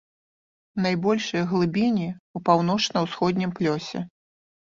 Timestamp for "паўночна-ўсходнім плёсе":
2.47-3.99